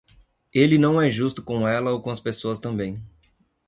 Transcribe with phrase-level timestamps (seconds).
[0.51, 2.99] Ele não é justo com ela ou com as pessoas também.